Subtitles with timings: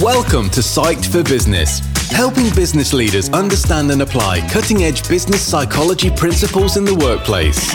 [0.00, 6.10] Welcome to Psyched for Business, helping business leaders understand and apply cutting edge business psychology
[6.10, 7.68] principles in the workplace.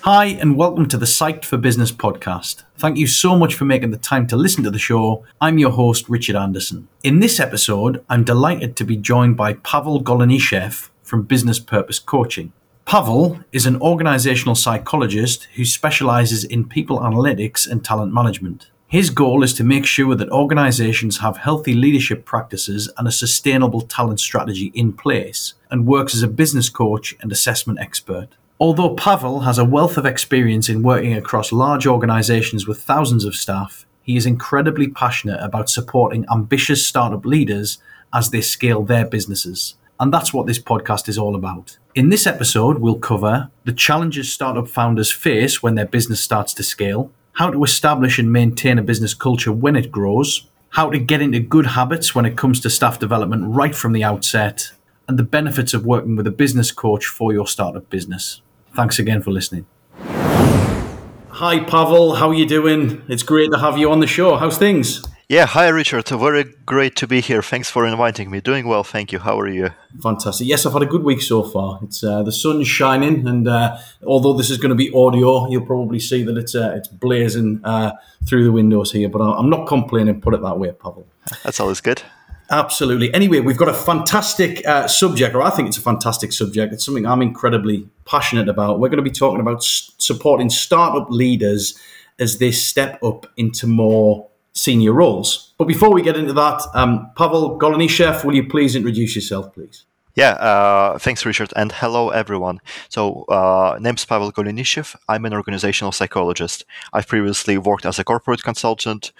[0.00, 2.64] Hi, and welcome to the Psyched for Business podcast.
[2.76, 5.24] Thank you so much for making the time to listen to the show.
[5.40, 6.88] I'm your host, Richard Anderson.
[7.04, 12.52] In this episode, I'm delighted to be joined by Pavel Golenistsev from Business Purpose Coaching.
[12.86, 18.66] Pavel is an organizational psychologist who specializes in people analytics and talent management.
[18.92, 23.80] His goal is to make sure that organizations have healthy leadership practices and a sustainable
[23.80, 28.28] talent strategy in place, and works as a business coach and assessment expert.
[28.60, 33.34] Although Pavel has a wealth of experience in working across large organizations with thousands of
[33.34, 37.78] staff, he is incredibly passionate about supporting ambitious startup leaders
[38.12, 39.76] as they scale their businesses.
[40.00, 41.78] And that's what this podcast is all about.
[41.94, 46.62] In this episode, we'll cover the challenges startup founders face when their business starts to
[46.62, 51.22] scale, how to establish and maintain a business culture when it grows, how to get
[51.22, 54.72] into good habits when it comes to staff development right from the outset,
[55.08, 58.40] and the benefits of working with a business coach for your startup business.
[58.74, 59.66] Thanks again for listening.
[59.98, 62.14] Hi, Pavel.
[62.16, 63.02] How are you doing?
[63.08, 64.36] It's great to have you on the show.
[64.36, 65.02] How's things?
[65.32, 66.06] Yeah, hi Richard.
[66.10, 67.40] Very great to be here.
[67.40, 68.42] Thanks for inviting me.
[68.42, 69.18] Doing well, thank you.
[69.18, 69.70] How are you?
[70.02, 70.46] Fantastic.
[70.46, 71.78] Yes, I've had a good week so far.
[71.82, 75.64] It's uh, the sun's shining, and uh, although this is going to be audio, you'll
[75.64, 77.92] probably see that it's uh, it's blazing uh,
[78.28, 79.08] through the windows here.
[79.08, 80.20] But I'm not complaining.
[80.20, 81.06] Put it that way, Pavel.
[81.44, 82.02] That's always good.
[82.50, 83.14] Absolutely.
[83.14, 86.74] Anyway, we've got a fantastic uh, subject, or I think it's a fantastic subject.
[86.74, 88.80] It's something I'm incredibly passionate about.
[88.80, 91.80] We're going to be talking about s- supporting startup leaders
[92.18, 95.54] as they step up into more senior roles.
[95.58, 99.84] But before we get into that, um, Pavel Golenistsev, will you please introduce yourself, please?
[100.14, 102.60] Yeah, uh, thanks, Richard, and hello, everyone.
[102.90, 104.94] So, uh, name's Pavel Golenistsev.
[105.08, 106.66] I'm an organizational psychologist.
[106.92, 109.12] I've previously worked as a corporate consultant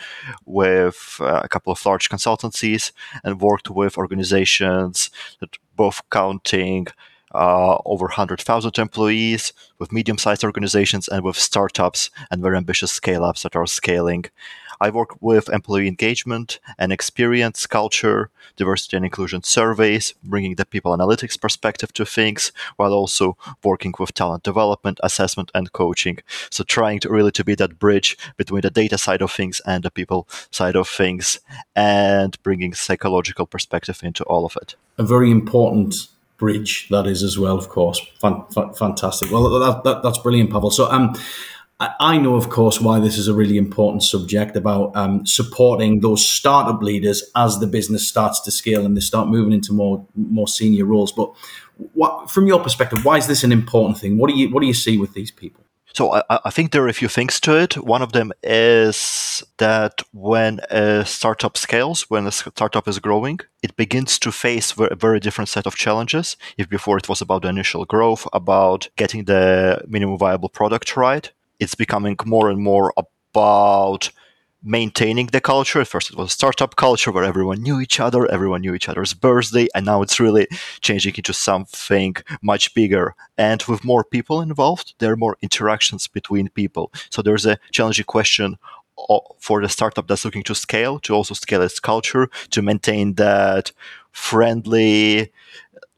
[0.44, 2.92] with uh, a couple of large consultancies
[3.25, 5.10] and worked with organizations
[5.41, 6.88] that both counting
[7.34, 13.25] uh, over 100,000 employees, with medium sized organizations, and with startups and very ambitious scale
[13.25, 14.26] ups that are scaling.
[14.82, 20.91] I work with employee engagement and experience, culture, diversity and inclusion surveys, bringing the people
[20.91, 26.19] analytics perspective to things, while also working with talent development, assessment, and coaching.
[26.50, 29.84] So trying to really to be that bridge between the data side of things and
[29.84, 31.38] the people side of things,
[31.76, 34.75] and bringing psychological perspective into all of it.
[34.99, 36.09] A very important
[36.42, 38.00] bridge that is as well, of course.
[38.20, 38.42] Fan,
[38.75, 39.30] fantastic.
[39.30, 40.72] Well, that, that, that's brilliant, Pavel.
[40.72, 41.14] So, um,
[42.00, 46.28] I know, of course, why this is a really important subject about um, supporting those
[46.28, 50.48] startup leaders as the business starts to scale and they start moving into more more
[50.48, 51.12] senior roles.
[51.12, 51.32] But
[51.94, 54.19] what, from your perspective, why is this an important thing?
[54.19, 55.62] What do you what do you see with these people?
[55.94, 57.75] So I, I, think there are a few things to it.
[57.76, 63.76] One of them is that when a startup scales, when a startup is growing, it
[63.76, 66.36] begins to face a very different set of challenges.
[66.56, 71.31] If before it was about the initial growth, about getting the minimum viable product right,
[71.60, 74.10] it's becoming more and more about
[74.62, 75.84] maintaining the culture.
[75.84, 79.15] First, it was a startup culture where everyone knew each other, everyone knew each other's
[79.15, 80.47] birthday, and now it's really
[80.81, 83.15] changing into something much bigger.
[83.37, 86.93] And with more people involved, there are more interactions between people.
[87.11, 88.56] So there's a challenging question
[89.41, 93.73] for the startup that's looking to scale, to also scale its culture, to maintain that
[94.12, 95.33] friendly,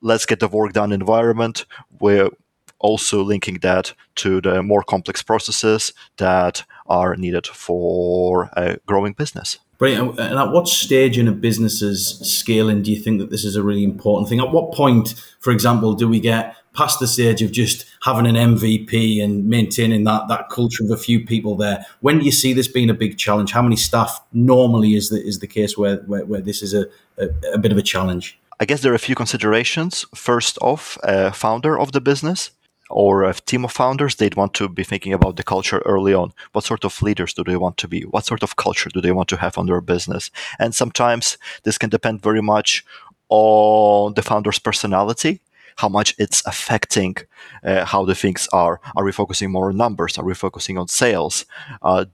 [0.00, 1.66] let's get the work done environment
[1.98, 2.30] where
[2.78, 9.58] also linking that to the more complex processes that are needed for a growing business.
[9.78, 10.20] Brilliant.
[10.20, 13.62] And at what stage in a business's scaling do you think that this is a
[13.62, 14.38] really important thing?
[14.40, 18.34] At what point, for example, do we get past the stage of just having an
[18.34, 21.84] MVP and maintaining that that culture of a few people there?
[22.00, 23.52] When do you see this being a big challenge?
[23.52, 26.86] How many staff normally is the is the case where where, where this is a,
[27.18, 28.38] a, a bit of a challenge?
[28.60, 30.06] I guess there are a few considerations.
[30.14, 32.52] First off, a founder of the business
[32.94, 36.32] or a team of founders, they'd want to be thinking about the culture early on.
[36.52, 38.02] What sort of leaders do they want to be?
[38.02, 40.30] What sort of culture do they want to have on their business?
[40.60, 42.84] And sometimes this can depend very much
[43.28, 45.40] on the founder's personality
[45.76, 47.16] how much it's affecting
[47.64, 48.80] uh, how the things are.
[48.94, 50.16] Are we focusing more on numbers?
[50.18, 51.46] Are we focusing on sales?
[51.82, 52.04] Uh,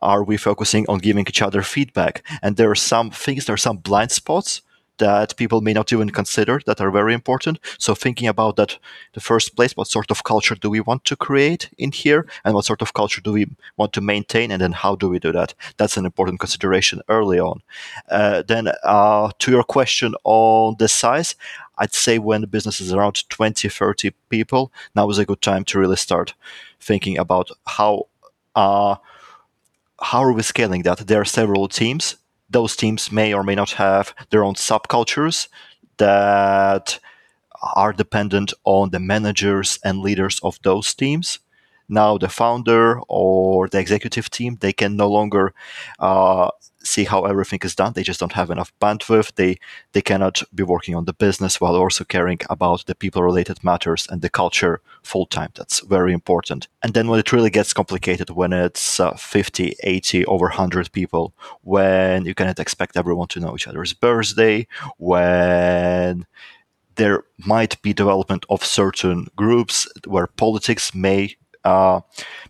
[0.00, 2.22] are we focusing on giving each other feedback?
[2.40, 4.62] And there are some things, there are some blind spots
[5.00, 7.58] that people may not even consider that are very important.
[7.78, 8.78] So thinking about that,
[9.14, 12.54] the first place, what sort of culture do we want to create in here, and
[12.54, 15.32] what sort of culture do we want to maintain, and then how do we do
[15.32, 15.54] that?
[15.76, 17.62] That's an important consideration early on.
[18.08, 21.34] Uh, then uh, to your question on the size,
[21.78, 25.64] I'd say when the business is around 20, 30 people, now is a good time
[25.64, 26.34] to really start
[26.78, 28.06] thinking about how
[28.54, 28.96] uh,
[30.02, 30.98] how are we scaling that?
[31.06, 32.16] There are several teams.
[32.50, 35.48] Those teams may or may not have their own subcultures
[35.98, 36.98] that
[37.62, 41.38] are dependent on the managers and leaders of those teams.
[41.90, 45.52] Now, the founder or the executive team, they can no longer
[45.98, 46.50] uh,
[46.82, 47.92] see how everything is done.
[47.92, 49.34] They just don't have enough bandwidth.
[49.34, 49.58] They
[49.92, 54.06] they cannot be working on the business while also caring about the people related matters
[54.08, 55.50] and the culture full time.
[55.54, 56.68] That's very important.
[56.82, 61.34] And then when it really gets complicated, when it's uh, 50, 80, over 100 people,
[61.62, 64.66] when you cannot expect everyone to know each other's birthday,
[64.96, 66.26] when
[66.96, 72.00] there might be development of certain groups where politics may uh,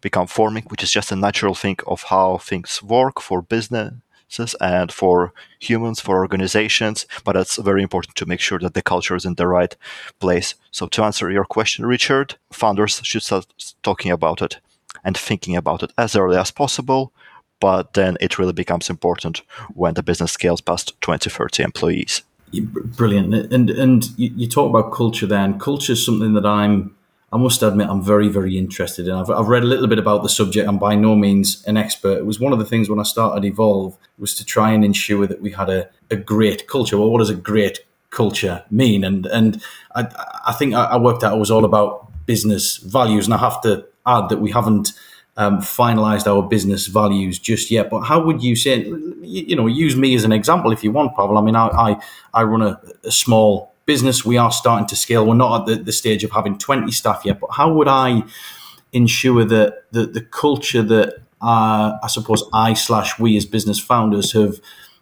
[0.01, 4.93] become forming, which is just a natural thing of how things work for businesses and
[4.93, 7.07] for humans, for organizations.
[7.25, 9.75] But it's very important to make sure that the culture is in the right
[10.19, 10.55] place.
[10.71, 13.47] So, to answer your question, Richard, founders should start
[13.83, 14.59] talking about it
[15.05, 17.13] and thinking about it as early as possible.
[17.61, 19.43] But then it really becomes important
[19.75, 22.23] when the business scales past 20, 30 employees.
[22.53, 23.53] Brilliant.
[23.53, 26.97] And and you, talk about culture there, and culture is something that I'm
[27.33, 29.15] I must admit I'm very very interested in.
[29.15, 30.69] I've, I've read a little bit about the subject.
[30.69, 32.19] I'm by no means an expert.
[32.19, 35.27] It was one of the things when I started Evolve was to try and ensure
[35.27, 36.99] that we had a, a great culture.
[36.99, 37.81] Well, what does a great
[38.11, 39.05] culture mean?
[39.05, 39.63] And and
[39.95, 40.07] I,
[40.47, 43.87] I think I, worked out it was all about business values, and I have to
[44.07, 44.93] add that we haven't
[45.37, 47.89] um, finalized our business values just yet.
[47.91, 48.93] But how would you say,
[49.23, 51.39] you know, use me as an example if you want, Pavel?
[51.39, 52.01] I mean, I I,
[52.35, 54.25] I run a, a, small business.
[54.25, 55.27] We are starting to scale.
[55.27, 58.23] We're not at the, the stage of having 20 staff yet, but how would I
[58.93, 61.09] ensure that the, the culture that
[61.43, 64.61] uh, I suppose I slash we as business founders have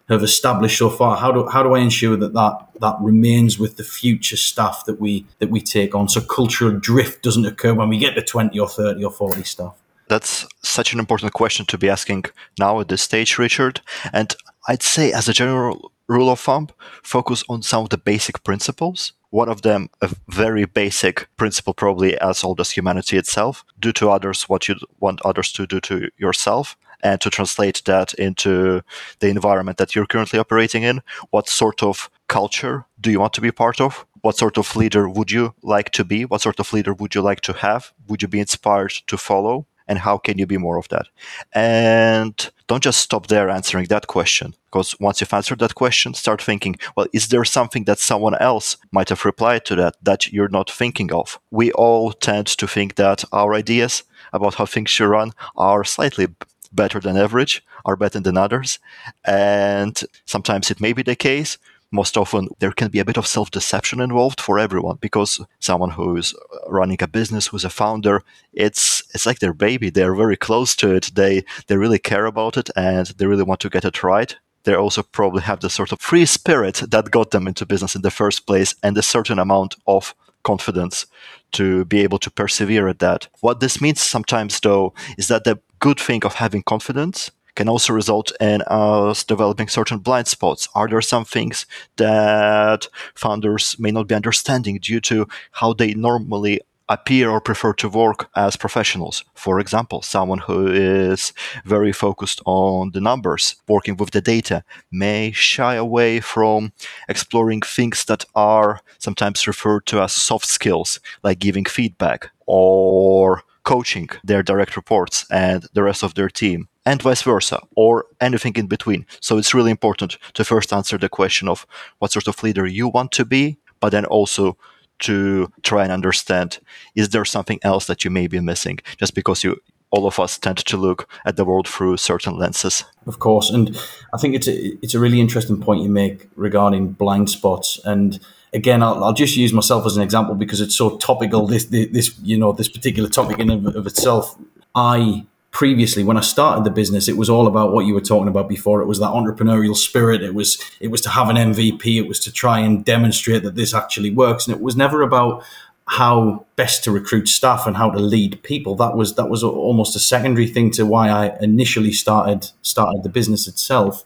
[0.09, 1.17] have established so far.
[1.19, 5.01] How do how do I ensure that that that remains with the future staff that
[5.01, 8.59] we that we take on, so cultural drift doesn't occur when we get to twenty
[8.59, 9.75] or thirty or forty staff?
[10.09, 12.25] That's such an important question to be asking
[12.59, 13.83] now at this stage, Richard.
[14.13, 14.35] And
[14.67, 16.69] I'd say, as a general rule of thumb,
[17.03, 19.13] focus on some of the basic principles.
[19.31, 24.11] One of them, a very basic principle, probably as old as humanity itself do to
[24.11, 26.77] others what you want others to do to yourself.
[27.01, 28.83] And to translate that into
[29.21, 31.01] the environment that you're currently operating in,
[31.31, 34.05] what sort of culture do you want to be part of?
[34.23, 36.25] What sort of leader would you like to be?
[36.25, 37.93] What sort of leader would you like to have?
[38.09, 39.67] Would you be inspired to follow?
[39.89, 41.09] And how can you be more of that?
[41.53, 46.43] And don't just stop there answering that question, because once you've answered that question, start
[46.43, 50.51] thinking, well, is there something that someone else might have replied to that that you're
[50.51, 51.41] not thinking of?
[51.51, 56.29] We all tend to think that our ideas about how things should run are slightly
[56.71, 58.79] better than average, are better than others.
[59.25, 61.57] And sometimes it may be the case,
[61.91, 65.91] most often there can be a bit of self deception involved for everyone because someone
[65.91, 66.35] who's
[66.67, 69.91] running a business, who's a founder, it's it's like their baby.
[69.91, 71.11] They're very close to it.
[71.15, 74.37] They they really care about it and they really want to get it right.
[74.65, 78.03] They also probably have the sort of free spirit that got them into business in
[78.03, 81.07] the first place and a certain amount of confidence
[81.53, 83.29] to be able to persevere at that.
[83.41, 87.93] What this means sometimes though is that the good thing of having confidence can also
[87.93, 90.69] result in us developing certain blind spots.
[90.77, 91.67] Are there some things
[91.97, 95.27] that founders may not be understanding due to
[95.59, 99.23] how they normally appear or prefer to work as professionals.
[99.35, 101.35] For example, someone who is
[101.67, 106.73] very focused on the numbers, working with the data, may shy away from
[107.07, 114.09] exploring things that are sometimes referred to as soft skills, like giving feedback or coaching
[114.25, 118.67] their direct reports and the rest of their team and vice versa, or anything in
[118.67, 119.05] between.
[119.21, 121.67] So it's really important to first answer the question of
[121.99, 124.57] what sort of leader you want to be, but then also
[125.01, 126.59] to try and understand
[126.95, 129.57] is there something else that you may be missing just because you
[129.91, 132.85] all of us tend to look at the world through certain lenses.
[133.07, 133.69] Of course, and
[134.13, 137.81] I think it's a it's a really interesting point you make regarding blind spots.
[137.85, 138.19] And
[138.53, 141.47] again, I'll, I'll just use myself as an example because it's so topical.
[141.47, 144.37] This this you know this particular topic in of, of itself.
[144.75, 145.25] I
[145.59, 148.49] previously when I started the business, it was all about what you were talking about
[148.49, 148.81] before.
[148.81, 150.23] It was that entrepreneurial spirit.
[150.23, 151.97] It was it was to have an MVP.
[151.97, 154.47] It was to try and demonstrate that this actually works.
[154.47, 155.43] And it was never about
[155.87, 158.77] how best to recruit staff and how to lead people.
[158.77, 163.09] That was that was almost a secondary thing to why I initially started started the
[163.09, 164.05] business itself.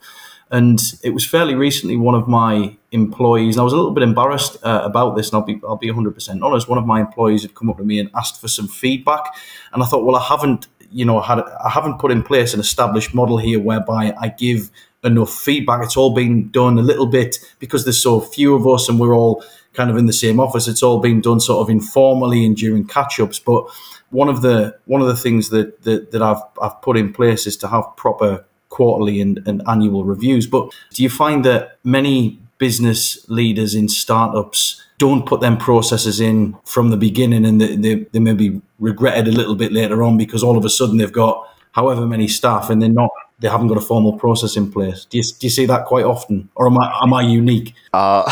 [0.50, 3.56] And it was fairly recently one of my employees.
[3.56, 5.90] and I was a little bit embarrassed uh, about this, and I'll be I'll be
[5.90, 6.68] 100 percent honest.
[6.68, 9.34] One of my employees had come up to me and asked for some feedback,
[9.72, 12.60] and I thought, well, I haven't you know, had I haven't put in place an
[12.60, 14.70] established model here whereby I give
[15.04, 15.82] enough feedback.
[15.82, 19.14] It's all been done a little bit because there's so few of us and we're
[19.14, 19.44] all
[19.74, 20.68] kind of in the same office.
[20.68, 23.38] It's all been done sort of informally and during catch ups.
[23.38, 23.64] But
[24.10, 27.46] one of the one of the things that, that, that I've I've put in place
[27.46, 30.46] is to have proper quarterly and, and annual reviews.
[30.46, 36.56] But do you find that many business leaders in startups don't put them processes in
[36.64, 40.18] from the beginning and they, they, they may be regretted a little bit later on
[40.18, 43.10] because all of a sudden they've got however many staff and they're not
[43.42, 45.04] they haven't got a formal process in place.
[45.04, 47.74] Do you, do you see that quite often, or am I am I unique?
[47.92, 48.24] Uh,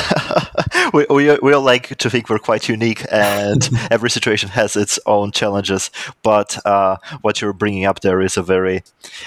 [0.95, 5.90] we, we like to think we're quite unique, and every situation has its own challenges.
[6.23, 8.85] But uh, what you're bringing up there is a very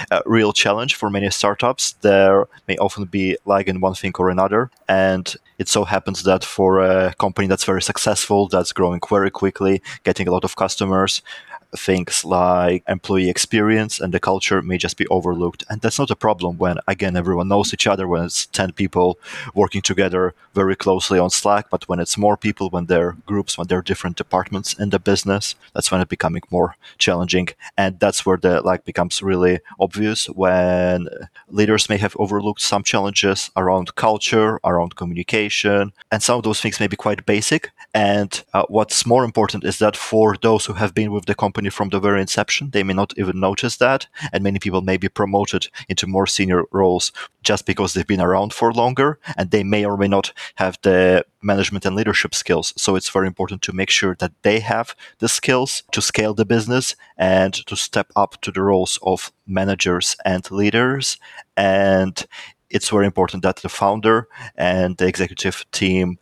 [0.10, 1.94] uh, real challenge for many startups.
[2.02, 6.44] There may often be lag in one thing or another, and it so happens that
[6.44, 11.22] for a company that's very successful, that's growing very quickly, getting a lot of customers,
[11.76, 15.64] things like employee experience and the culture may just be overlooked.
[15.70, 19.18] And that's not a problem when, again, everyone knows each other, when it's 10 people
[19.54, 21.70] working together very closely on Slack.
[21.70, 25.56] But when it's more people, when they're groups, when they're different departments in the business,
[25.74, 27.50] that's when it's becoming more challenging.
[27.78, 31.08] And that's where the lag becomes really obvious when
[31.50, 35.94] leaders may have overlooked some challenges around culture, around communication.
[36.12, 37.72] And some of those things may be quite basic.
[37.94, 41.54] And uh, what's more important is that for those who have been with the company
[41.54, 42.72] company from the very inception.
[42.72, 46.64] They may not even notice that, and many people may be promoted into more senior
[46.72, 47.12] roles
[47.44, 51.26] just because they've been around for longer, and they may or may not have the
[51.42, 52.74] management and leadership skills.
[52.78, 56.46] So it's very important to make sure that they have the skills to scale the
[56.46, 61.18] business and to step up to the roles of managers and leaders.
[61.56, 62.26] And
[62.74, 64.28] it's very important that the founder
[64.58, 66.18] and the executive team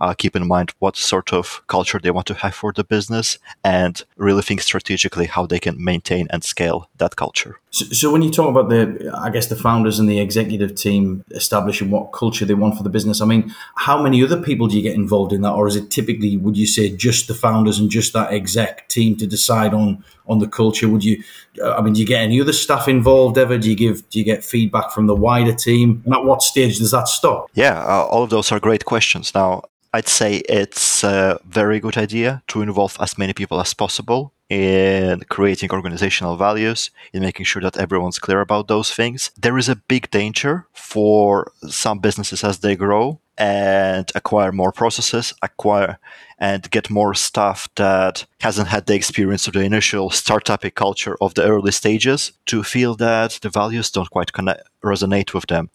[0.00, 3.38] uh, keep in mind what sort of culture they want to have for the business
[3.64, 7.58] and really think strategically how they can maintain and scale that culture.
[7.74, 11.24] So, so, when you talk about the, I guess the founders and the executive team
[11.32, 14.76] establishing what culture they want for the business, I mean, how many other people do
[14.76, 17.80] you get involved in that, or is it typically, would you say, just the founders
[17.80, 20.88] and just that exec team to decide on on the culture?
[20.88, 21.20] Would you,
[21.64, 23.58] I mean, do you get any other staff involved ever?
[23.58, 26.00] Do you give, do you get feedback from the wider team?
[26.04, 27.50] And at what stage does that stop?
[27.54, 29.34] Yeah, uh, all of those are great questions.
[29.34, 34.33] Now, I'd say it's a very good idea to involve as many people as possible
[34.48, 39.30] in creating organizational values, in making sure that everyone's clear about those things.
[39.36, 45.32] There is a big danger for some businesses as they grow and acquire more processes,
[45.42, 45.98] acquire
[46.38, 51.34] and get more stuff that hasn't had the experience of the initial startup culture of
[51.34, 55.70] the early stages to feel that the values don't quite connect, resonate with them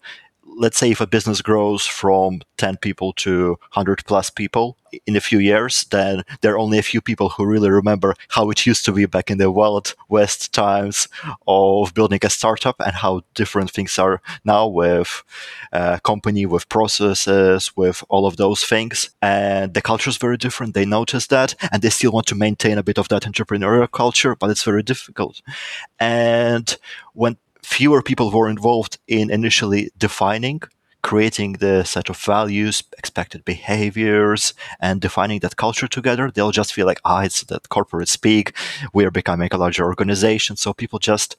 [0.56, 5.20] let's say if a business grows from 10 people to 100 plus people in a
[5.20, 8.84] few years, then there are only a few people who really remember how it used
[8.84, 11.08] to be back in the Wild West times
[11.46, 15.22] of building a startup and how different things are now with
[15.72, 19.10] a company, with processes, with all of those things.
[19.22, 20.74] And the culture is very different.
[20.74, 24.34] They notice that and they still want to maintain a bit of that entrepreneurial culture,
[24.36, 25.42] but it's very difficult.
[25.98, 26.76] And
[27.14, 30.62] when fewer people were involved in initially defining
[31.02, 36.86] creating the set of values, expected behaviors, and defining that culture together, they'll just feel
[36.86, 38.52] like, ah, it's that corporate speak.
[38.92, 40.56] We're becoming a larger organization.
[40.56, 41.36] So people just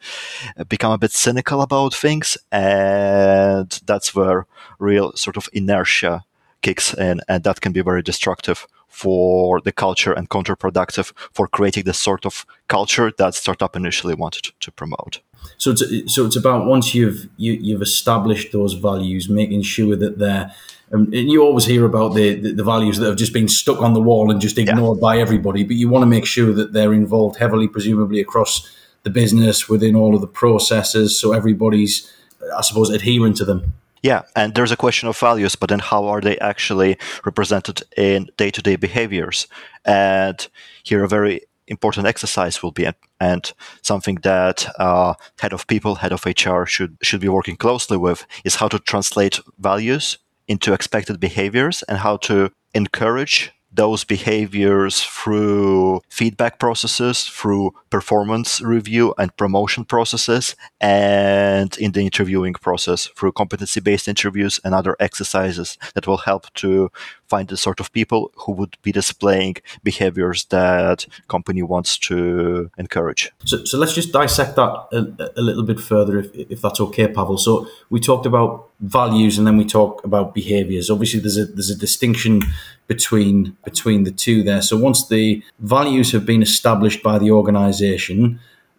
[0.68, 2.38] become a bit cynical about things.
[2.52, 4.46] And that's where
[4.80, 6.24] real sort of inertia
[6.62, 7.22] kicks in.
[7.28, 12.26] And that can be very destructive for the culture and counterproductive for creating the sort
[12.26, 15.22] of culture that startup initially wanted to promote.
[15.58, 19.64] So it's so it's about once you've you, have you have established those values, making
[19.64, 20.54] sure that they're.
[20.94, 23.82] Um, and you always hear about the, the, the values that have just been stuck
[23.82, 25.02] on the wall and just ignored yeah.
[25.02, 28.70] by everybody, but you want to make sure that they're involved heavily, presumably across
[29.04, 32.12] the business within all of the processes, so everybody's,
[32.58, 33.74] I suppose, adhering to them.
[34.04, 38.30] Yeah, and there's a question of values, but then how are they actually represented in
[38.36, 39.48] day to day behaviors?
[39.86, 40.48] And
[40.84, 42.88] here, a very important exercise will be
[43.20, 47.98] and something that uh, head of people head of hr should should be working closely
[47.98, 50.18] with is how to translate values
[50.48, 59.14] into expected behaviors and how to encourage those behaviors through feedback processes, through performance review
[59.18, 65.78] and promotion processes, and in the interviewing process through competency based interviews and other exercises
[65.94, 66.92] that will help to
[67.28, 73.32] find the sort of people who would be displaying behaviors that company wants to encourage.
[73.46, 77.08] So, so let's just dissect that a, a little bit further, if, if that's okay,
[77.08, 77.38] Pavel.
[77.38, 80.90] So we talked about values and then we talk about behaviors.
[80.90, 82.42] Obviously, there's a there's a distinction
[82.94, 84.62] between between the two there.
[84.62, 85.24] So once the
[85.60, 88.20] values have been established by the organization,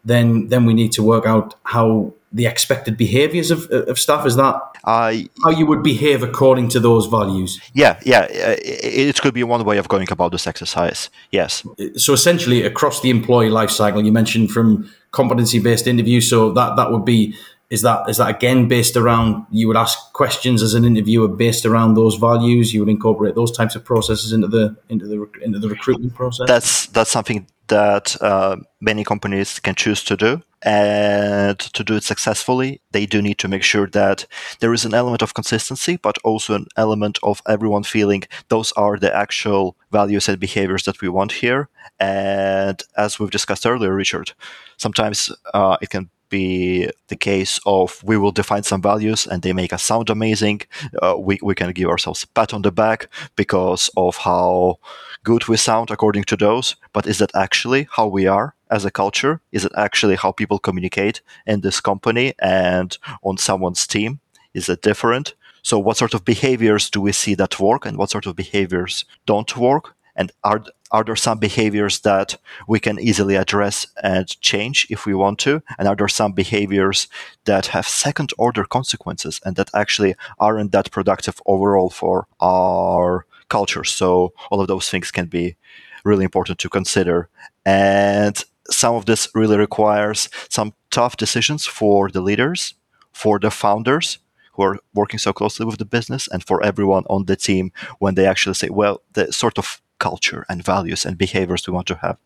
[0.05, 4.27] then then we need to work out how the expected behaviors of, of staff?
[4.27, 4.55] Is that
[4.85, 5.13] uh,
[5.45, 7.61] how you would behave according to those values?
[7.75, 8.23] Yeah, yeah.
[8.31, 11.11] It, it could be one way of going about this exercise.
[11.31, 11.67] Yes.
[11.97, 16.77] So essentially, across the employee life cycle, you mentioned from competency based interview, So that
[16.77, 17.35] that would be
[17.73, 21.65] is that is that again based around you would ask questions as an interviewer based
[21.65, 25.59] around those values you would incorporate those types of processes into the into the into
[25.59, 26.47] the recruitment process?
[26.47, 32.05] That's that's something that uh, many companies can choose to do and to do it
[32.05, 34.27] successfully they do need to make sure that
[34.61, 38.99] there is an element of consistency but also an element of everyone feeling those are
[38.99, 41.69] the actual values and behaviors that we want here.
[41.99, 44.33] And as we've discussed earlier richard
[44.77, 49.53] sometimes uh, it can be the case of we will define some values and they
[49.53, 50.63] make us sound amazing.
[51.03, 54.79] Uh, we, we can give ourselves a pat on the back because of how
[55.23, 56.77] good we sound according to those.
[56.93, 59.41] But is that actually how we are as a culture?
[59.53, 64.21] Is it actually how people communicate in this company and on someone's team?
[64.55, 65.35] Is it different?
[65.63, 69.05] So, what sort of behaviors do we see that work and what sort of behaviors
[69.27, 69.95] don't work?
[70.17, 72.37] And are are there some behaviors that
[72.69, 75.63] we can easily address and change if we want to?
[75.79, 77.09] And are there some behaviors
[77.47, 83.85] that have second order consequences and that actually aren't that productive overall for our culture?
[83.85, 85.57] So all of those things can be
[86.05, 87.29] really important to consider.
[87.65, 92.75] And some of this really requires some tough decisions for the leaders,
[93.13, 94.19] for the founders,
[94.55, 98.15] who are working so closely with the business and for everyone on the team when
[98.15, 101.99] they actually say, well, the sort of culture and values and behaviors we want to
[102.03, 102.19] have.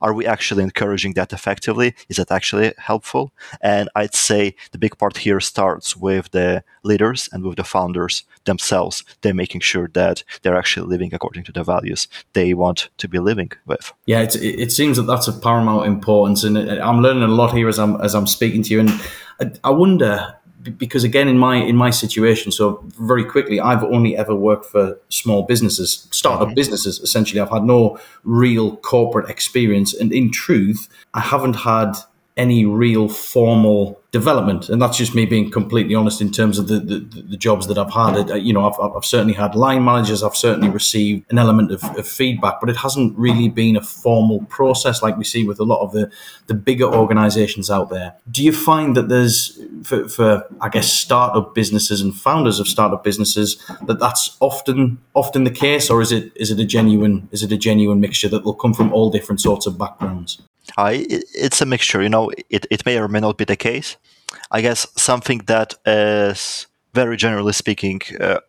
[0.00, 1.94] Are we actually encouraging that effectively?
[2.08, 3.32] Is that actually helpful?
[3.60, 8.24] And I'd say the big part here starts with the leaders and with the founders
[8.44, 9.04] themselves.
[9.20, 13.18] They're making sure that they're actually living according to the values they want to be
[13.18, 13.92] living with.
[14.06, 17.52] Yeah, it, it seems that that's of paramount importance, and uh, I'm learning a lot
[17.52, 18.80] here as I'm as I'm speaking to you.
[18.80, 20.38] And I wonder
[20.76, 24.98] because again in my in my situation so very quickly i've only ever worked for
[25.08, 26.54] small businesses startup mm-hmm.
[26.54, 31.92] businesses essentially i've had no real corporate experience and in truth i haven't had
[32.38, 34.70] any real formal development.
[34.70, 37.76] And that's just me being completely honest in terms of the, the, the jobs that
[37.76, 38.30] I've had.
[38.30, 41.84] Uh, you know, I've, I've, certainly had line managers, I've certainly received an element of,
[41.84, 45.64] of, feedback, but it hasn't really been a formal process like we see with a
[45.64, 46.10] lot of the,
[46.46, 48.14] the bigger organizations out there.
[48.30, 53.04] Do you find that there's, for, for I guess, startup businesses and founders of startup
[53.04, 57.42] businesses, that that's often often the case, or is it is it a genuine is
[57.42, 60.40] it a genuine mixture that will come from all different sorts of backgrounds?
[60.76, 62.30] Uh, it, it's a mixture, you know.
[62.50, 63.96] It, it may or may not be the case.
[64.50, 68.40] I guess something that is very generally speaking uh,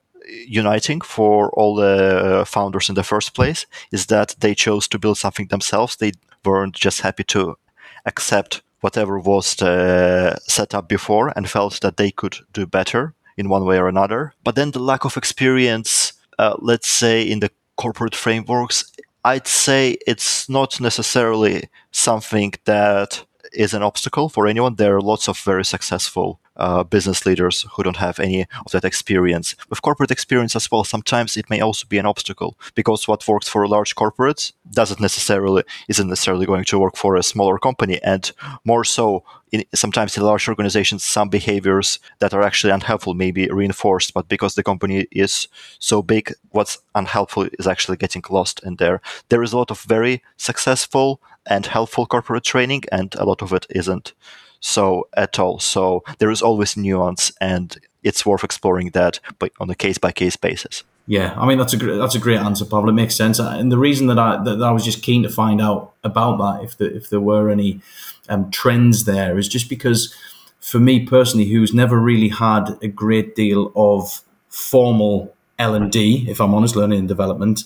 [0.47, 5.17] uniting for all the founders in the first place is that they chose to build
[5.17, 5.95] something themselves.
[5.95, 6.11] They
[6.45, 7.57] weren't just happy to
[8.05, 13.49] accept whatever was uh, set up before and felt that they could do better in
[13.49, 14.33] one way or another.
[14.43, 18.91] But then the lack of experience, uh, let's say in the corporate frameworks,
[19.23, 24.75] I'd say it's not necessarily something that is an obstacle for anyone.
[24.75, 28.85] There are lots of very successful uh, business leaders who don't have any of that
[28.85, 29.55] experience.
[29.69, 33.47] With corporate experience as well, sometimes it may also be an obstacle because what works
[33.47, 37.99] for a large corporate doesn't necessarily isn't necessarily going to work for a smaller company,
[38.03, 38.31] and
[38.63, 39.23] more so.
[39.51, 44.27] In, sometimes in large organizations, some behaviors that are actually unhelpful may be reinforced, but
[44.27, 45.47] because the company is
[45.79, 49.01] so big, what's unhelpful is actually getting lost in there.
[49.29, 53.51] There is a lot of very successful and helpful corporate training, and a lot of
[53.51, 54.13] it isn't
[54.59, 55.59] so at all.
[55.59, 60.11] So there is always nuance, and it's worth exploring that, but on a case by
[60.11, 60.83] case basis.
[61.07, 62.89] Yeah, I mean that's a great, that's a great answer, Pavel.
[62.89, 65.59] It makes sense, and the reason that I that I was just keen to find
[65.59, 67.81] out about that, if the, if there were any
[68.29, 70.13] um, trends there, is just because
[70.59, 76.25] for me personally, who's never really had a great deal of formal L and D,
[76.29, 77.63] if I'm honest, learning and development,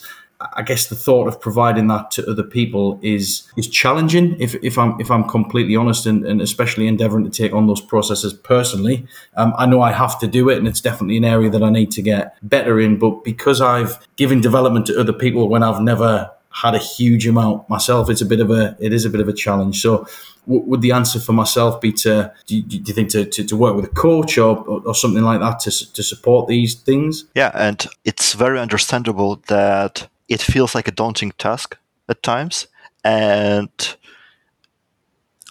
[0.54, 4.40] I guess the thought of providing that to other people is is challenging.
[4.40, 7.82] If, if I'm if I'm completely honest, and, and especially endeavouring to take on those
[7.82, 11.50] processes personally, um, I know I have to do it, and it's definitely an area
[11.50, 12.98] that I need to get better in.
[13.00, 17.68] But because I've given development to other people when I've never had a huge amount
[17.70, 19.82] myself, it's a bit of a it is a bit of a challenge.
[19.82, 20.08] So
[20.46, 23.56] would the answer for myself be to do you, do you think to, to, to,
[23.56, 27.24] work with a coach or, or, or, something like that to, to support these things
[27.34, 31.78] yeah and it's very understandable that it feels like a daunting task
[32.10, 32.68] at times,
[33.04, 33.98] and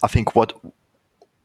[0.03, 0.53] I think what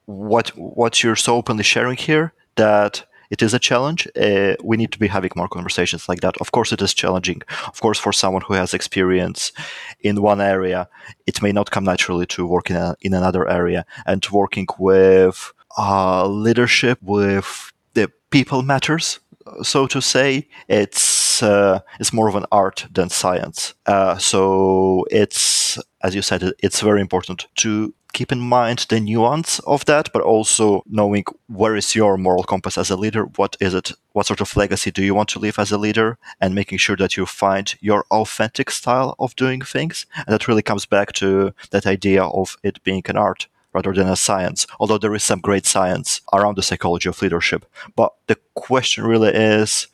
[0.05, 4.07] what what you're so openly sharing here that it is a challenge.
[4.15, 6.37] Uh, we need to be having more conversations like that.
[6.37, 7.41] Of course, it is challenging.
[7.67, 9.51] Of course, for someone who has experience
[9.99, 10.87] in one area,
[11.25, 13.85] it may not come naturally to work in, a, in another area.
[14.05, 19.19] And working with uh, leadership with the people matters,
[19.63, 20.47] so to say.
[20.67, 23.73] It's uh, it's more of an art than science.
[23.85, 29.59] Uh, so it's as you said, it's very important to keep in mind the nuance
[29.59, 33.73] of that, but also knowing where is your moral compass as a leader, what is
[33.73, 36.77] it, what sort of legacy do you want to leave as a leader, and making
[36.77, 40.05] sure that you find your authentic style of doing things.
[40.15, 44.09] And that really comes back to that idea of it being an art rather than
[44.09, 47.61] a science, although there is some great science around the psychology of leadership.
[47.95, 49.87] But the question really is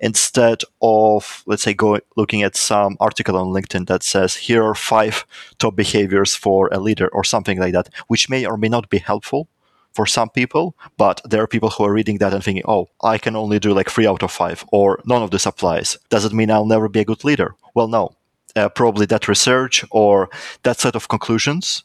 [0.00, 4.74] instead of let's say going looking at some article on linkedin that says here are
[4.74, 5.24] five
[5.58, 8.98] top behaviors for a leader or something like that which may or may not be
[8.98, 9.48] helpful
[9.96, 13.16] for some people but there are people who are reading that and thinking oh i
[13.24, 16.32] can only do like three out of five or none of this applies does it
[16.32, 17.54] mean i'll never be a good leader?
[17.76, 18.04] Well no.
[18.56, 20.28] Uh, probably that research or
[20.62, 21.82] that set of conclusions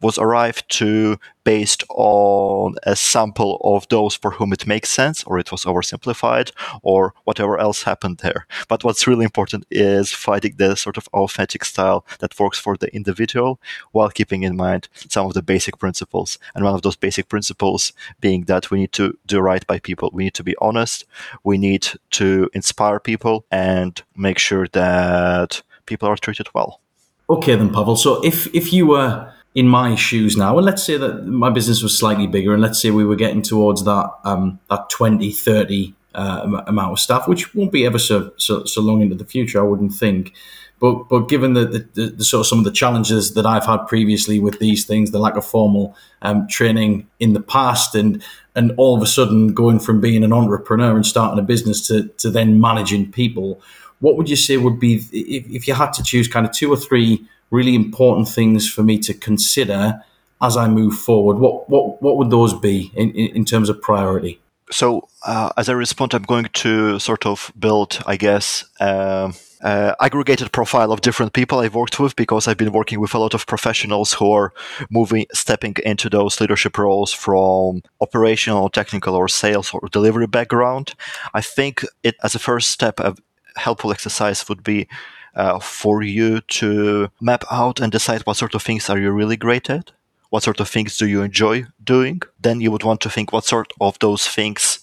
[0.00, 5.38] was arrived to based on a sample of those for whom it makes sense, or
[5.38, 8.46] it was oversimplified, or whatever else happened there.
[8.68, 12.94] But what's really important is finding the sort of authentic style that works for the
[12.94, 13.60] individual
[13.92, 16.38] while keeping in mind some of the basic principles.
[16.54, 20.10] And one of those basic principles being that we need to do right by people.
[20.12, 21.04] We need to be honest.
[21.42, 26.80] We need to inspire people and make sure that people are treated well.
[27.28, 27.96] Okay, then, Pavel.
[27.96, 31.82] So if, if you were in my shoes now, and let's say that my business
[31.82, 35.94] was slightly bigger, and let's say we were getting towards that um, that 20, 30
[36.14, 39.60] uh, amount of staff, which won't be ever so, so, so long into the future,
[39.60, 40.32] I wouldn't think.
[40.78, 43.66] But but given the, the, the, the, sort of some of the challenges that I've
[43.66, 48.22] had previously with these things, the lack of formal um, training in the past, and
[48.54, 52.08] and all of a sudden going from being an entrepreneur and starting a business to
[52.18, 53.60] to then managing people,
[53.98, 56.72] what would you say would be if, if you had to choose kind of two
[56.72, 60.02] or three really important things for me to consider
[60.42, 61.38] as I move forward?
[61.38, 64.40] What what what would those be in, in, terms of priority?
[64.70, 68.64] So uh, as I respond, I'm going to sort of build, I guess.
[68.80, 69.32] Uh,
[69.62, 73.18] uh, aggregated profile of different people I've worked with because I've been working with a
[73.18, 74.52] lot of professionals who are
[74.88, 80.94] moving, stepping into those leadership roles from operational, technical, or sales or delivery background.
[81.34, 83.14] I think it, as a first step, a
[83.56, 84.88] helpful exercise would be
[85.34, 89.36] Uh, for you to map out and decide what sort of things are you really
[89.36, 89.92] great at
[90.30, 93.44] what sort of things do you enjoy doing then you would want to think what
[93.44, 94.80] sort of those things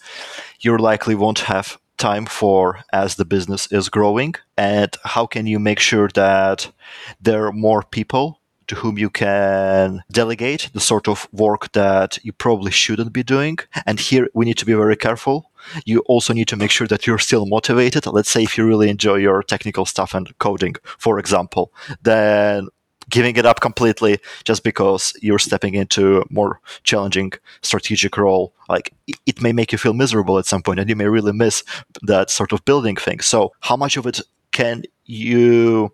[0.62, 5.60] you likely won't have time for as the business is growing and how can you
[5.60, 6.72] make sure that
[7.20, 12.34] there are more people to whom you can delegate the sort of work that you
[12.34, 13.58] probably shouldn't be doing.
[13.86, 15.52] And here we need to be very careful.
[15.86, 18.06] You also need to make sure that you're still motivated.
[18.06, 22.68] Let's say if you really enjoy your technical stuff and coding, for example, then
[23.10, 28.94] giving it up completely just because you're stepping into a more challenging strategic role like
[29.26, 31.64] it may make you feel miserable at some point and you may really miss
[32.02, 34.20] that sort of building thing so how much of it
[34.52, 35.94] can you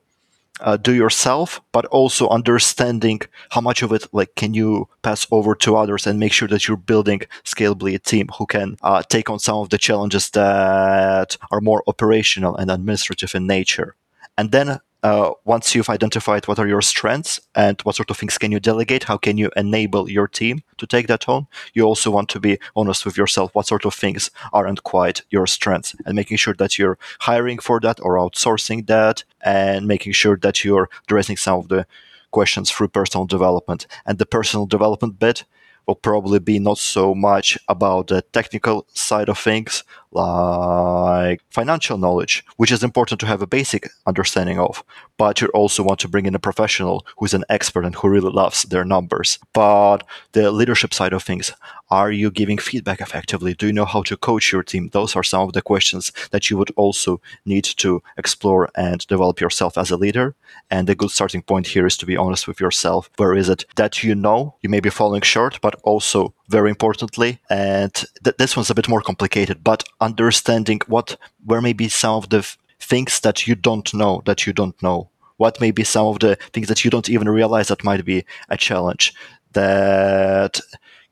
[0.61, 5.55] uh, do yourself, but also understanding how much of it like can you pass over
[5.55, 9.29] to others and make sure that you're building scalably a team who can uh, take
[9.29, 13.95] on some of the challenges that are more operational and administrative in nature.
[14.37, 18.37] And then uh, once you've identified what are your strengths and what sort of things
[18.37, 22.09] can you delegate, how can you enable your team to take that on, you also
[22.09, 26.15] want to be honest with yourself what sort of things aren't quite your strengths and
[26.15, 30.89] making sure that you're hiring for that or outsourcing that and making sure that you're
[31.03, 31.85] addressing some of the
[32.31, 33.85] questions through personal development.
[34.05, 35.43] And the personal development bit
[35.85, 42.43] will probably be not so much about the technical side of things, like financial knowledge,
[42.57, 44.83] which is important to have a basic understanding of.
[45.17, 48.31] But you also want to bring in a professional who's an expert and who really
[48.31, 49.39] loves their numbers.
[49.53, 51.51] But the leadership side of things,
[51.93, 53.53] are you giving feedback effectively?
[53.53, 54.89] Do you know how to coach your team?
[54.89, 59.39] Those are some of the questions that you would also need to explore and develop
[59.39, 60.33] yourself as a leader.
[60.71, 63.11] And a good starting point here is to be honest with yourself.
[63.17, 67.39] Where is it that you know you may be falling short, but also very importantly,
[67.47, 72.15] and th- this one's a bit more complicated, but understanding what where may be some
[72.15, 75.83] of the f- things that you don't know that you don't know what may be
[75.83, 79.13] some of the things that you don't even realize that might be a challenge
[79.53, 80.59] that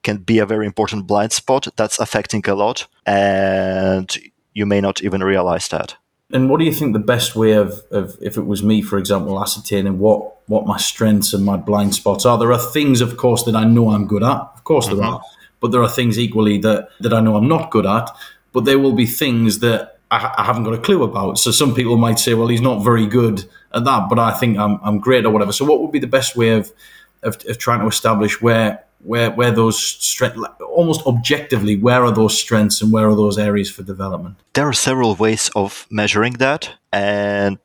[0.03, 4.17] can be a very important blind spot that's affecting a lot and
[4.53, 5.95] you may not even realize that
[6.33, 8.97] and what do you think the best way of, of if it was me for
[8.97, 13.17] example ascertaining what what my strengths and my blind spots are there are things of
[13.17, 14.97] course that i know i'm good at of course mm-hmm.
[14.97, 15.21] there are
[15.59, 18.09] but there are things equally that that i know i'm not good at
[18.53, 21.39] but there will be things that I, I, haven't got a clue about.
[21.39, 24.57] So some people might say, well, he's not very good at that, but I think
[24.57, 25.53] I'm, I'm great or whatever.
[25.53, 26.71] So what would be the best way of,
[27.23, 30.37] of, of trying to establish where where where those strength
[30.75, 34.73] almost objectively where are those strengths and where are those areas for development there are
[34.73, 37.57] several ways of measuring that and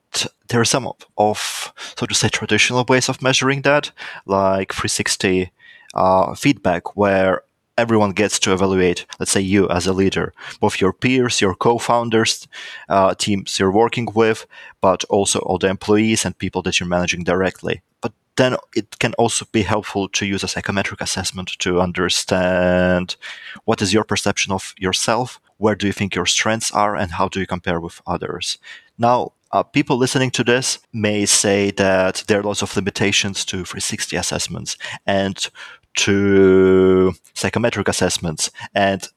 [0.48, 3.90] there are some of, of so to say traditional ways of measuring that
[4.26, 5.50] like 360
[5.94, 7.42] uh, feedback where
[7.78, 12.48] everyone gets to evaluate, let's say you as a leader, both your peers, your co-founders,
[12.88, 14.46] uh, teams you're working with,
[14.80, 17.82] but also all the employees and people that you're managing directly.
[18.00, 23.16] But then it can also be helpful to use a psychometric assessment to understand
[23.64, 27.28] what is your perception of yourself, where do you think your strengths are, and how
[27.28, 28.58] do you compare with others.
[28.98, 33.64] Now, uh, people listening to this may say that there are lots of limitations to
[33.64, 35.48] 360 assessments and
[35.94, 39.08] to psychometric assessments, and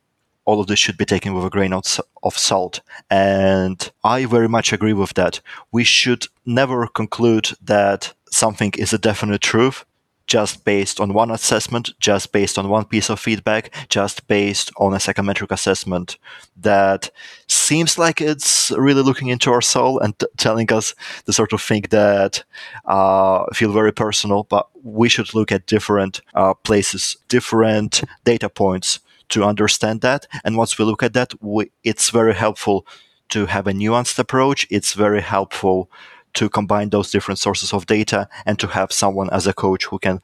[0.45, 2.82] all of this should be taken with a grain of, of salt.
[3.10, 5.41] And I very much agree with that.
[5.71, 9.85] We should never conclude that something is a definite truth
[10.29, 14.93] just based on one assessment, just based on one piece of feedback, just based on
[14.93, 16.17] a psychometric assessment
[16.55, 17.09] that
[17.47, 20.93] seems like it's really looking into our soul and t- telling us
[21.25, 22.43] the sort of thing that
[22.85, 24.43] uh, feel very personal.
[24.43, 30.27] But we should look at different uh, places, different data points to understand that.
[30.43, 32.85] And once we look at that, we, it's very helpful
[33.29, 34.67] to have a nuanced approach.
[34.69, 35.89] It's very helpful
[36.33, 39.99] to combine those different sources of data and to have someone as a coach who
[39.99, 40.21] can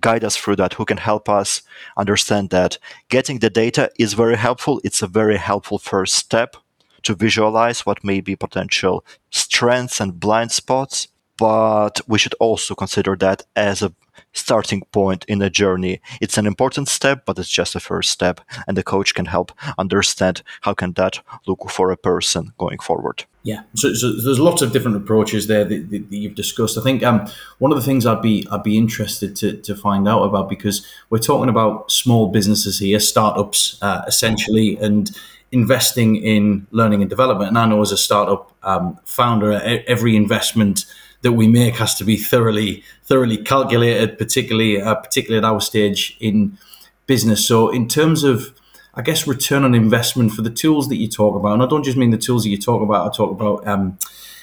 [0.00, 1.62] guide us through that, who can help us
[1.96, 4.80] understand that getting the data is very helpful.
[4.84, 6.56] It's a very helpful first step
[7.04, 11.08] to visualize what may be potential strengths and blind spots.
[11.36, 13.92] But we should also consider that as a
[14.32, 16.00] starting point in a journey.
[16.20, 19.52] It's an important step, but it's just a first step, and the coach can help
[19.78, 23.24] understand how can that look for a person going forward.
[23.42, 26.78] Yeah, so, so there's lots of different approaches there that, that you've discussed.
[26.78, 30.08] I think um, one of the things I'd be I'd be interested to, to find
[30.08, 35.10] out about because we're talking about small businesses here, startups uh, essentially, and
[35.52, 37.48] investing in learning and development.
[37.48, 39.52] And I know as a startup um, founder,
[39.86, 40.86] every investment
[41.24, 46.16] that we make has to be thoroughly thoroughly calculated, particularly uh, particularly at our stage
[46.20, 46.56] in
[47.06, 47.44] business.
[47.44, 48.54] So in terms of
[48.94, 51.82] I guess return on investment for the tools that you talk about, and I don't
[51.82, 53.08] just mean the tools that you talk about.
[53.08, 53.98] I talk about um,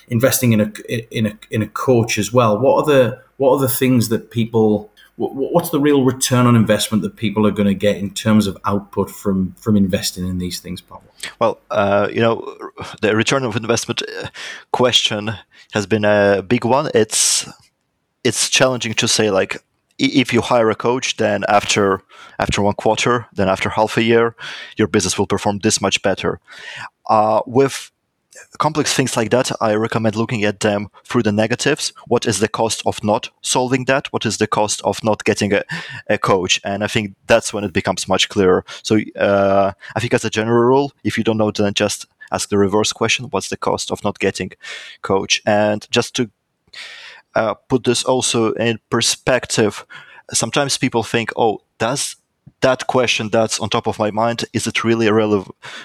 [0.10, 0.72] investing in a
[1.16, 2.60] in a in a coach as well.
[2.60, 7.04] What are the what are the things that people what's the real return on investment
[7.04, 10.60] that people are going to get in terms of output from from investing in these
[10.60, 11.04] things, Pavel?
[11.40, 12.58] Well, uh, you know,
[13.02, 14.28] the return of investment uh,
[14.72, 15.32] question
[15.74, 16.90] has been a big one.
[16.94, 17.48] It's
[18.24, 19.58] it's challenging to say like
[20.00, 22.02] if you hire a coach, then after
[22.40, 24.36] after one quarter, then after half a year,
[24.78, 26.40] your business will perform this much better.
[27.10, 27.92] Uh, with
[28.60, 31.94] complex things like that, I recommend looking at them through the negatives.
[32.08, 34.12] What is the cost of not solving that?
[34.14, 35.64] What is the cost of not getting a,
[36.10, 36.62] a coach?
[36.64, 38.64] And I think that's when it becomes much clearer.
[38.84, 42.50] So uh, I think as a general rule, if you don't know, then just ask
[42.50, 44.52] the reverse question: What's the cost of not getting
[45.02, 45.42] coach?
[45.46, 46.30] And just to
[47.36, 49.86] uh, put this also in perspective,
[50.34, 52.16] sometimes people think, "Oh, does
[52.62, 55.10] that question that's on top of my mind is it really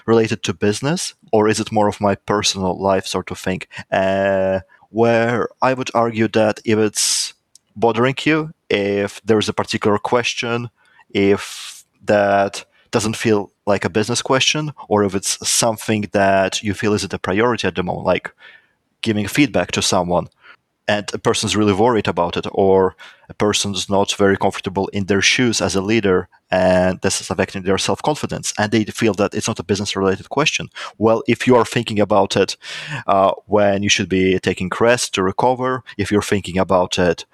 [0.06, 3.62] related to business or is it more of my personal life sort of thing?
[3.90, 7.34] Uh, where i would argue that if it's
[7.74, 10.70] bothering you if there's a particular question
[11.10, 16.94] if that doesn't feel like a business question or if it's something that you feel
[16.94, 18.32] is it a priority at the moment like
[19.02, 20.28] giving feedback to someone
[20.88, 22.96] and a person's really worried about it or
[23.28, 27.62] a person's not very comfortable in their shoes as a leader and this is affecting
[27.62, 30.68] their self-confidence and they feel that it's not a business related question.
[30.98, 32.56] Well if you are thinking about it
[33.06, 37.24] uh, when you should be taking rest to recover if you're thinking about it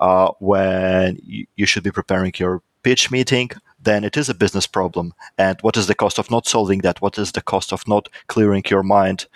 [0.00, 1.18] uh, when
[1.56, 3.50] you should be preparing your pitch meeting
[3.84, 5.14] then it is a business problem.
[5.38, 7.00] And what is the cost of not solving that?
[7.00, 9.26] What is the cost of not clearing your mind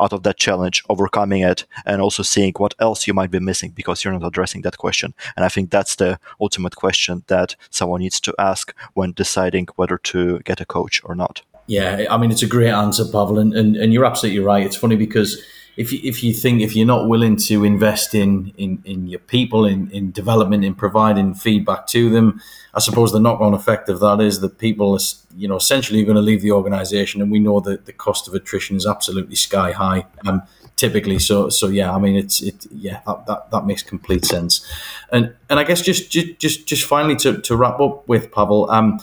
[0.00, 3.70] out of that challenge, overcoming it, and also seeing what else you might be missing
[3.70, 5.14] because you're not addressing that question?
[5.36, 9.98] And I think that's the ultimate question that someone needs to ask when deciding whether
[9.98, 11.42] to get a coach or not.
[11.66, 14.64] Yeah, I mean, it's a great answer, Pavel, and, and, and you're absolutely right.
[14.64, 15.42] It's funny because
[15.78, 19.20] if you, if you think if you're not willing to invest in in, in your
[19.20, 22.40] people in, in development in providing feedback to them
[22.74, 25.00] i suppose the knock-on effect of that is that people are
[25.36, 28.26] you know essentially are going to leave the organization and we know that the cost
[28.26, 30.42] of attrition is absolutely sky high um,
[30.78, 31.18] typically.
[31.18, 34.64] So so yeah i mean it's it yeah that, that, that makes complete sense.
[35.12, 38.70] And and i guess just just just, just finally to, to wrap up with pavel
[38.70, 38.98] um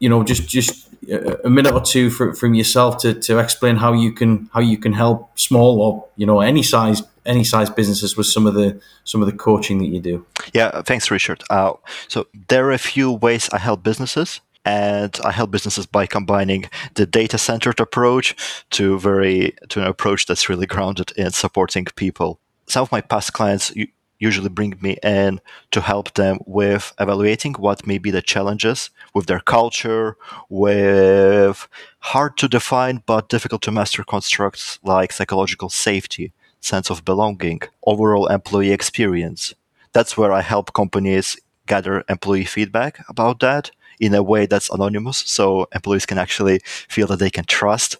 [0.00, 3.92] you know just just a minute or two for, from yourself to, to explain how
[3.92, 8.16] you can how you can help small or you know any size any size businesses
[8.16, 10.26] with some of the some of the coaching that you do.
[10.52, 11.42] Yeah, thanks, Richard.
[11.50, 11.74] Uh,
[12.08, 16.66] so there are a few ways I help businesses and I help businesses by combining
[16.94, 18.34] the data centered approach
[18.70, 22.40] to very to an approach that's really grounded in supporting people.
[22.66, 23.72] Some of my past clients
[24.18, 29.26] usually bring me in to help them with evaluating what may be the challenges with
[29.26, 30.16] their culture,
[30.48, 31.68] with
[32.00, 38.26] hard to define but difficult to master constructs like psychological safety, sense of belonging, overall
[38.26, 39.54] employee experience.
[39.92, 45.18] That's where I help companies gather employee feedback about that in a way that's anonymous,
[45.18, 47.96] so employees can actually feel that they can trust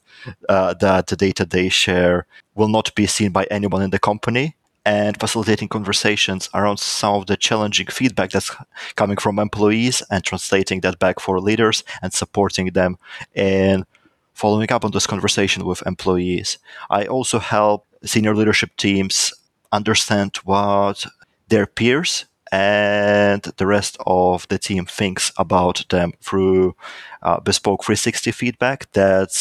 [0.49, 4.55] uh, that the data they share will not be seen by anyone in the company.
[4.89, 8.51] And facilitating conversations around some of the challenging feedback that's
[8.97, 12.97] coming from employees and translating that back for leaders and supporting them
[13.35, 13.85] in
[14.33, 16.59] following up on this conversation with employees.
[16.89, 19.35] I also help senior leadership teams
[19.73, 21.05] understand what
[21.49, 26.75] their peers and the rest of the team thinks about them through
[27.23, 29.39] uh, bespoke 360 feedback that's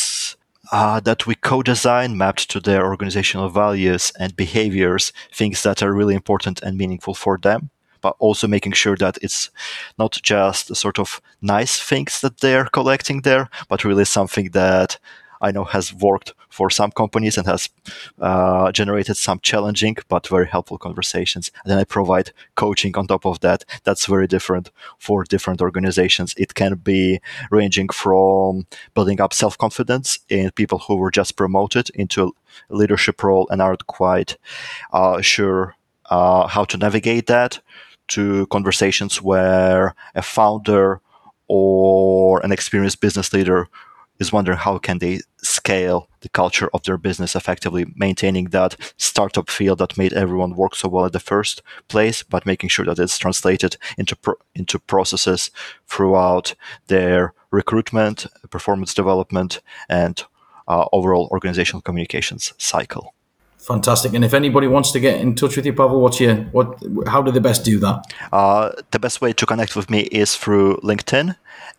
[0.72, 6.16] uh, that we co-design mapped to their organizational values and behaviors things that are really
[6.16, 7.70] important and meaningful for them
[8.02, 9.50] but also making sure that it's
[9.98, 15.00] not just sort of nice things that they're collecting there but really something that
[15.42, 17.70] I know has worked for some companies and has
[18.20, 21.52] uh, generated some challenging but very helpful conversations.
[21.64, 23.64] And then I provide coaching on top of that.
[23.84, 26.34] That's very different for different organizations.
[26.38, 27.20] It can be
[27.52, 32.34] ranging from building up self confidence in people who were just promoted into
[32.70, 34.38] a leadership role and aren't quite
[34.92, 35.76] uh, sure
[36.10, 37.60] uh, how to navigate that
[38.08, 41.02] to conversations where a founder
[41.48, 43.68] or an experienced business leader
[44.20, 49.50] is wondering how can they scale the culture of their business effectively, maintaining that startup
[49.50, 53.00] feel that made everyone work so well at the first place, but making sure that
[53.00, 55.52] it's translated into pro- into processes
[55.88, 56.56] throughout
[56.88, 60.24] their recruitment, performance development, and
[60.68, 63.14] uh, overall organizational communications cycle.
[63.58, 64.14] Fantastic.
[64.14, 66.78] And if anybody wants to get in touch with you, Pavel, what's your what?
[67.08, 68.06] How do they best do that?
[68.32, 71.36] Uh, the best way to connect with me is through LinkedIn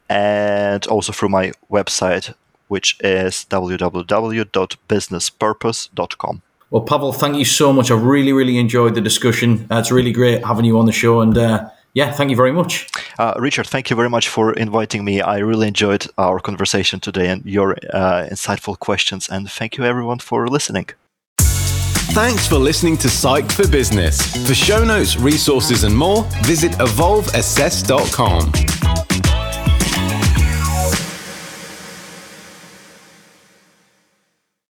[0.08, 2.34] and also through my website,
[2.68, 6.42] which is www.businesspurpose.com.
[6.70, 7.90] Well, Pavel, thank you so much.
[7.90, 9.66] I really, really enjoyed the discussion.
[9.70, 11.22] Uh, it's really great having you on the show.
[11.22, 12.90] And uh, yeah, thank you very much.
[13.18, 15.22] Uh, Richard, thank you very much for inviting me.
[15.22, 19.30] I really enjoyed our conversation today and your uh, insightful questions.
[19.30, 20.90] And thank you, everyone, for listening.
[22.12, 24.20] Thanks for listening to Psych for Business.
[24.46, 28.87] For show notes, resources, and more, visit evolveassess.com.